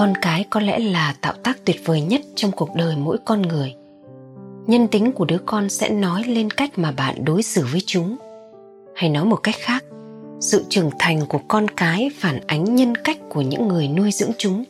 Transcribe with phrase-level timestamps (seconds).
[0.00, 3.42] con cái có lẽ là tạo tác tuyệt vời nhất trong cuộc đời mỗi con
[3.42, 3.74] người.
[4.66, 8.16] Nhân tính của đứa con sẽ nói lên cách mà bạn đối xử với chúng.
[8.94, 9.84] Hay nói một cách khác,
[10.40, 14.30] sự trưởng thành của con cái phản ánh nhân cách của những người nuôi dưỡng
[14.38, 14.64] chúng.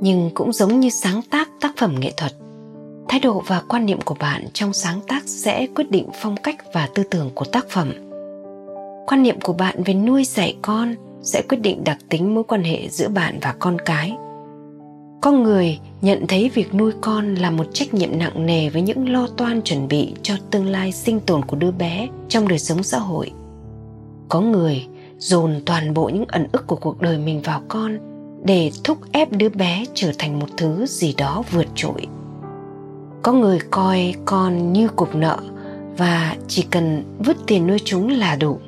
[0.00, 2.32] Nhưng cũng giống như sáng tác tác phẩm nghệ thuật,
[3.08, 6.56] thái độ và quan niệm của bạn trong sáng tác sẽ quyết định phong cách
[6.72, 7.92] và tư tưởng của tác phẩm.
[9.06, 12.62] Quan niệm của bạn về nuôi dạy con sẽ quyết định đặc tính mối quan
[12.62, 14.16] hệ giữa bạn và con cái
[15.26, 19.08] có người nhận thấy việc nuôi con là một trách nhiệm nặng nề với những
[19.08, 22.82] lo toan chuẩn bị cho tương lai sinh tồn của đứa bé trong đời sống
[22.82, 23.32] xã hội.
[24.28, 24.86] Có người
[25.18, 27.98] dồn toàn bộ những ẩn ức của cuộc đời mình vào con
[28.44, 32.06] để thúc ép đứa bé trở thành một thứ gì đó vượt trội.
[33.22, 35.38] Có người coi con như cục nợ
[35.96, 38.58] và chỉ cần vứt tiền nuôi chúng là đủ.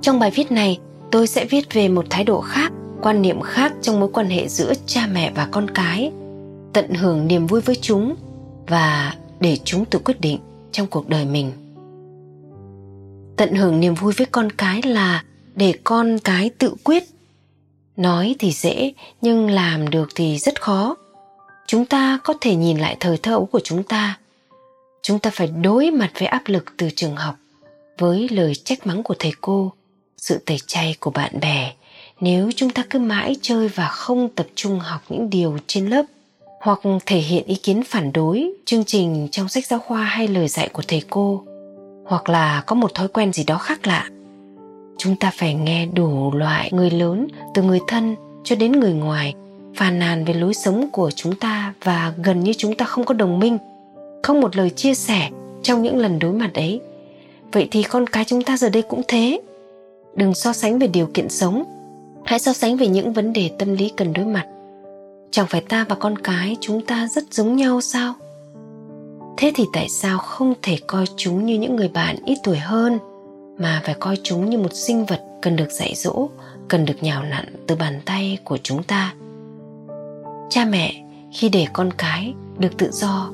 [0.00, 0.78] Trong bài viết này,
[1.10, 2.72] tôi sẽ viết về một thái độ khác
[3.02, 6.12] quan niệm khác trong mối quan hệ giữa cha mẹ và con cái,
[6.72, 8.16] tận hưởng niềm vui với chúng
[8.66, 10.38] và để chúng tự quyết định
[10.72, 11.52] trong cuộc đời mình.
[13.36, 17.04] Tận hưởng niềm vui với con cái là để con cái tự quyết.
[17.96, 20.96] Nói thì dễ, nhưng làm được thì rất khó.
[21.66, 24.18] Chúng ta có thể nhìn lại thời thơ ấu của chúng ta.
[25.02, 27.36] Chúng ta phải đối mặt với áp lực từ trường học
[27.98, 29.72] với lời trách mắng của thầy cô,
[30.16, 31.72] sự tẩy chay của bạn bè
[32.20, 36.02] nếu chúng ta cứ mãi chơi và không tập trung học những điều trên lớp,
[36.60, 40.48] hoặc thể hiện ý kiến phản đối, chương trình trong sách giáo khoa hay lời
[40.48, 41.42] dạy của thầy cô,
[42.04, 44.08] hoặc là có một thói quen gì đó khác lạ,
[44.98, 49.34] chúng ta phải nghe đủ loại người lớn, từ người thân cho đến người ngoài,
[49.76, 53.14] phàn nàn về lối sống của chúng ta và gần như chúng ta không có
[53.14, 53.58] đồng minh,
[54.22, 55.30] không một lời chia sẻ
[55.62, 56.80] trong những lần đối mặt ấy.
[57.52, 59.40] Vậy thì con cái chúng ta giờ đây cũng thế.
[60.14, 61.79] Đừng so sánh về điều kiện sống
[62.24, 64.46] hãy so sánh về những vấn đề tâm lý cần đối mặt.
[65.30, 68.14] Chẳng phải ta và con cái chúng ta rất giống nhau sao?
[69.36, 72.98] Thế thì tại sao không thể coi chúng như những người bạn ít tuổi hơn,
[73.58, 76.28] mà phải coi chúng như một sinh vật cần được dạy dỗ,
[76.68, 79.14] cần được nhào nặn từ bàn tay của chúng ta?
[80.50, 83.30] Cha mẹ, khi để con cái được tự do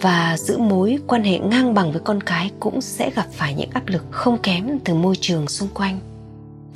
[0.00, 3.70] và giữ mối quan hệ ngang bằng với con cái cũng sẽ gặp phải những
[3.72, 6.00] áp lực không kém từ môi trường xung quanh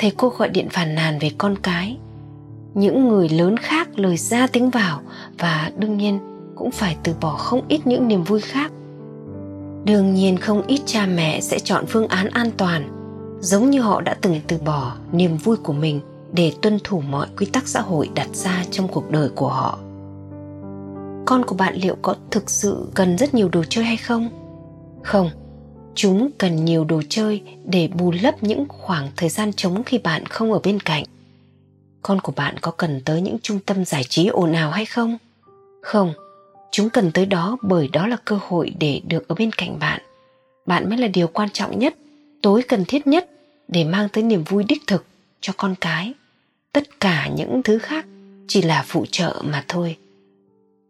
[0.00, 1.98] thầy cô gọi điện phàn nàn về con cái.
[2.74, 5.00] Những người lớn khác lời ra tiếng vào
[5.38, 6.18] và đương nhiên
[6.56, 8.72] cũng phải từ bỏ không ít những niềm vui khác.
[9.84, 12.88] Đương nhiên không ít cha mẹ sẽ chọn phương án an toàn,
[13.40, 16.00] giống như họ đã từng từ bỏ niềm vui của mình
[16.32, 19.78] để tuân thủ mọi quy tắc xã hội đặt ra trong cuộc đời của họ.
[21.26, 24.28] Con của bạn liệu có thực sự cần rất nhiều đồ chơi hay không?
[25.02, 25.30] Không
[25.94, 30.26] chúng cần nhiều đồ chơi để bù lấp những khoảng thời gian trống khi bạn
[30.26, 31.04] không ở bên cạnh.
[32.02, 35.18] Con của bạn có cần tới những trung tâm giải trí ồn ào hay không?
[35.82, 36.12] Không,
[36.70, 40.00] chúng cần tới đó bởi đó là cơ hội để được ở bên cạnh bạn.
[40.66, 41.96] Bạn mới là điều quan trọng nhất,
[42.42, 43.30] tối cần thiết nhất
[43.68, 45.04] để mang tới niềm vui đích thực
[45.40, 46.14] cho con cái.
[46.72, 48.06] Tất cả những thứ khác
[48.48, 49.96] chỉ là phụ trợ mà thôi.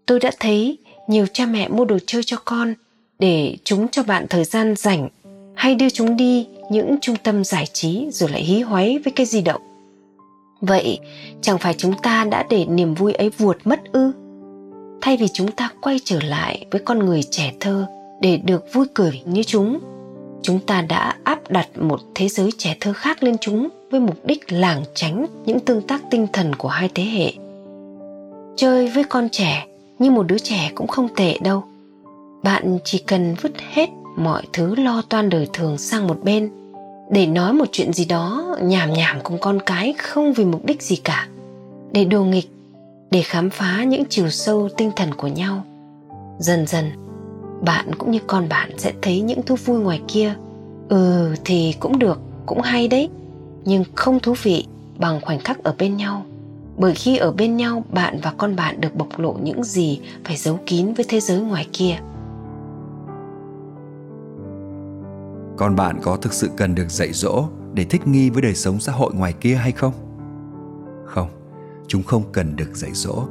[0.06, 0.78] Tôi đã thấy
[1.08, 2.74] nhiều cha mẹ mua đồ chơi cho con
[3.20, 5.08] để chúng cho bạn thời gian rảnh.
[5.54, 9.26] Hay đưa chúng đi những trung tâm giải trí rồi lại hí hoáy với cái
[9.26, 9.62] di động.
[10.60, 10.98] Vậy,
[11.40, 14.12] chẳng phải chúng ta đã để niềm vui ấy vuột mất ư?
[15.00, 17.86] Thay vì chúng ta quay trở lại với con người trẻ thơ
[18.20, 19.78] để được vui cười như chúng
[20.42, 24.24] chúng ta đã áp đặt một thế giới trẻ thơ khác lên chúng với mục
[24.24, 27.32] đích lảng tránh những tương tác tinh thần của hai thế hệ.
[28.56, 29.66] Chơi với con trẻ
[29.98, 31.64] như một đứa trẻ cũng không tệ đâu
[32.42, 36.50] bạn chỉ cần vứt hết mọi thứ lo toan đời thường sang một bên.
[37.10, 40.82] Để nói một chuyện gì đó nhảm nhảm cùng con cái không vì mục đích
[40.82, 41.28] gì cả.
[41.92, 42.50] Để đùa nghịch,
[43.10, 45.64] để khám phá những chiều sâu tinh thần của nhau.
[46.38, 46.90] Dần dần,
[47.60, 50.34] bạn cũng như con bạn sẽ thấy những thú vui ngoài kia.
[50.88, 53.08] Ừ thì cũng được, cũng hay đấy.
[53.64, 54.66] Nhưng không thú vị
[54.98, 56.24] bằng khoảnh khắc ở bên nhau.
[56.76, 60.36] Bởi khi ở bên nhau, bạn và con bạn được bộc lộ những gì phải
[60.36, 61.96] giấu kín với thế giới ngoài kia.
[65.60, 68.80] Con bạn có thực sự cần được dạy dỗ để thích nghi với đời sống
[68.80, 69.92] xã hội ngoài kia hay không?
[71.06, 71.28] Không,
[71.88, 73.26] chúng không cần được dạy dỗ.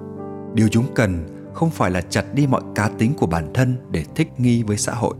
[0.53, 4.05] Điều chúng cần không phải là chặt đi mọi cá tính của bản thân để
[4.15, 5.15] thích nghi với xã hội.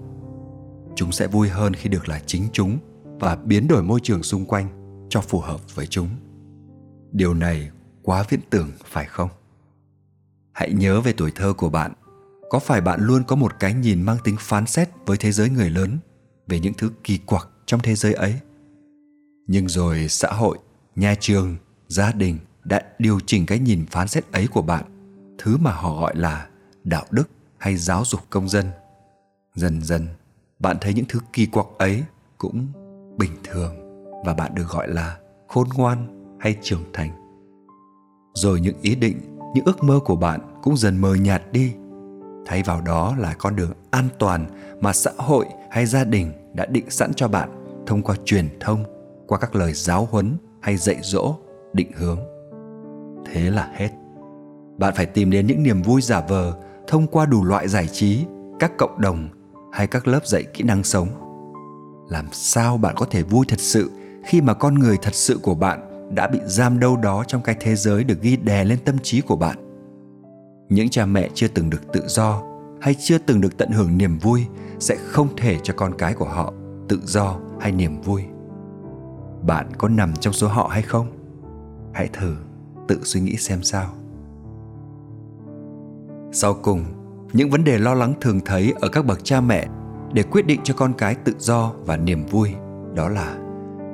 [0.95, 2.77] Chúng sẽ vui hơn khi được là chính chúng
[3.19, 4.67] và biến đổi môi trường xung quanh
[5.09, 6.09] cho phù hợp với chúng.
[7.11, 7.69] Điều này
[8.03, 9.29] quá viễn tưởng, phải không?
[10.51, 11.94] Hãy nhớ về tuổi thơ của bạn.
[12.50, 15.50] Có phải bạn luôn có một cái nhìn mang tính phán xét với thế giới
[15.50, 16.00] người lớn?
[16.49, 18.35] Về những thứ kỳ quặc trong thế giới ấy.
[19.47, 20.57] Nhưng rồi xã hội,
[20.95, 21.55] nhà trường,
[21.87, 24.85] gia đình đã điều chỉnh cái nhìn phán xét ấy của bạn.
[25.37, 26.47] Thứ mà họ gọi là
[26.83, 28.65] đạo đức hay giáo dục công dân.
[29.55, 30.07] Dần dần,
[30.59, 32.03] bạn thấy những thứ kỳ quặc ấy
[32.37, 32.67] cũng
[33.17, 33.75] bình thường
[34.25, 35.17] và bạn được gọi là
[35.47, 36.07] khôn ngoan
[36.39, 37.09] hay trưởng thành.
[38.33, 41.73] Rồi những ý định, những ước mơ của bạn cũng dần mờ nhạt đi.
[42.45, 44.47] Thay vào đó là con đường an toàn
[44.81, 47.50] mà xã hội hay gia đình đã định sẵn cho bạn
[47.88, 48.83] thông qua truyền thông,
[49.27, 51.36] qua các lời giáo huấn hay dạy dỗ,
[51.74, 52.19] định hướng.
[53.25, 53.89] Thế là hết.
[54.77, 56.54] Bạn phải tìm đến những niềm vui giả vờ
[56.88, 58.25] thông qua đủ loại giải trí,
[58.60, 59.30] các cộng đồng
[59.71, 61.07] hay các lớp dạy kỹ năng sống.
[62.10, 63.92] Làm sao bạn có thể vui thật sự
[64.25, 65.80] khi mà con người thật sự của bạn
[66.16, 69.21] đã bị giam đâu đó trong cái thế giới được ghi đè lên tâm trí
[69.21, 69.57] của bạn?
[70.69, 72.48] Những cha mẹ chưa từng được tự do
[72.81, 74.47] hay chưa từng được tận hưởng niềm vui
[74.79, 76.53] sẽ không thể cho con cái của họ
[76.89, 78.23] tự do hay niềm vui.
[79.47, 81.07] Bạn có nằm trong số họ hay không?
[81.93, 82.35] Hãy thử
[82.87, 83.89] tự suy nghĩ xem sao.
[86.31, 86.83] Sau cùng,
[87.33, 89.67] những vấn đề lo lắng thường thấy ở các bậc cha mẹ
[90.13, 92.53] để quyết định cho con cái tự do và niềm vui
[92.95, 93.37] đó là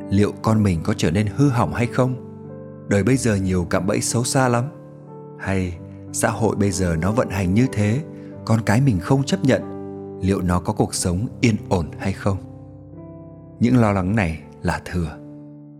[0.09, 2.15] liệu con mình có trở nên hư hỏng hay không?
[2.87, 4.63] Đời bây giờ nhiều cạm bẫy xấu xa lắm.
[5.39, 5.77] Hay
[6.13, 8.03] xã hội bây giờ nó vận hành như thế
[8.45, 9.61] con cái mình không chấp nhận,
[10.21, 12.37] liệu nó có cuộc sống yên ổn hay không?
[13.59, 15.17] Những lo lắng này là thừa.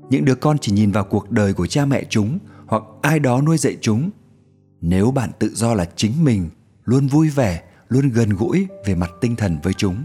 [0.09, 3.41] Những đứa con chỉ nhìn vào cuộc đời của cha mẹ chúng hoặc ai đó
[3.41, 4.09] nuôi dạy chúng.
[4.81, 6.49] Nếu bạn tự do là chính mình,
[6.85, 10.03] luôn vui vẻ, luôn gần gũi về mặt tinh thần với chúng,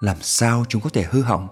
[0.00, 1.48] làm sao chúng có thể hư hỏng?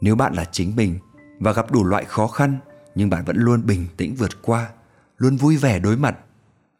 [0.00, 0.98] Nếu bạn là chính mình
[1.40, 2.58] và gặp đủ loại khó khăn
[2.94, 4.70] nhưng bạn vẫn luôn bình tĩnh vượt qua,
[5.18, 6.18] luôn vui vẻ đối mặt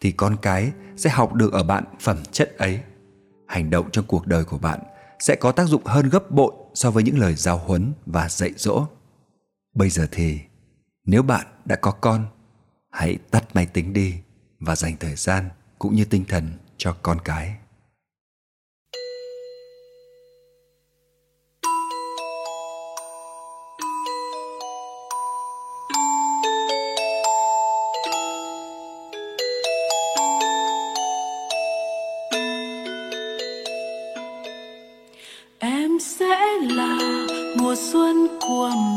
[0.02, 2.80] thì con cái sẽ học được ở bạn phẩm chất ấy.
[3.46, 4.80] Hành động trong cuộc đời của bạn
[5.18, 8.52] sẽ có tác dụng hơn gấp bội so với những lời giáo huấn và dạy
[8.56, 8.86] dỗ.
[9.74, 10.40] Bây giờ thì,
[11.04, 12.26] nếu bạn đã có con,
[12.90, 14.14] hãy tắt máy tính đi
[14.60, 17.56] và dành thời gian cũng như tinh thần cho con cái.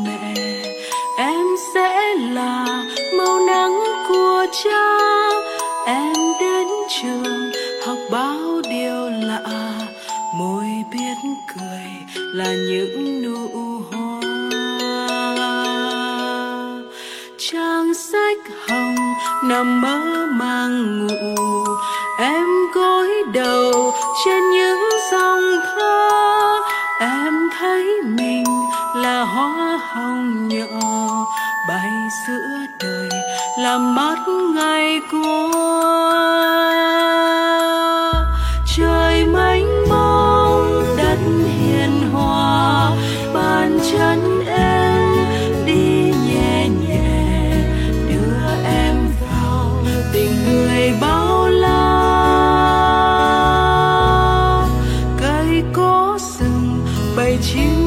[0.05, 0.33] Mẹ.
[1.17, 2.83] Em sẽ là
[3.17, 4.99] màu nắng của cha.
[5.85, 7.51] Em đến trường
[7.85, 9.71] học bao điều lạ.
[10.39, 11.15] Môi biết
[11.55, 11.85] cười
[12.15, 13.49] là những nụ
[13.91, 14.21] hoa.
[17.37, 18.37] Trang sách
[18.69, 18.95] hồng
[19.43, 21.65] nằm mơ màng ngủ.
[22.19, 23.93] Em gối đầu
[24.25, 24.74] trên những
[29.95, 31.25] hong nhỏ
[31.67, 31.91] bay
[32.27, 33.09] giữa đời
[33.59, 34.15] làm mất
[34.55, 35.51] ngày của
[38.77, 41.17] trời mênh mông đất
[41.59, 42.91] hiền hòa.
[43.33, 45.25] Bàn chân em
[45.65, 47.63] đi nhẹ nhẹ,
[48.09, 49.83] đưa em vào
[50.13, 51.75] tình người bao la.
[55.21, 56.85] Cây có sừng
[57.17, 57.84] bay chim